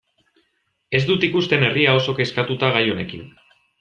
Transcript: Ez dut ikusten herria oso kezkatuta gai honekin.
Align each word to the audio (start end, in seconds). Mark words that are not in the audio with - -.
Ez 0.99 1.01
dut 1.09 1.27
ikusten 1.27 1.65
herria 1.67 1.93
oso 1.99 2.17
kezkatuta 2.21 2.71
gai 2.79 2.83
honekin. 2.95 3.29